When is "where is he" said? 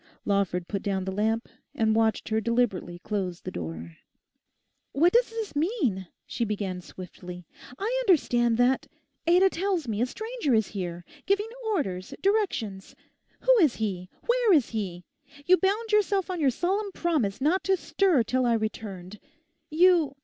14.25-15.03